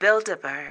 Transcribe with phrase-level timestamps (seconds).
[0.00, 0.68] Build a bird.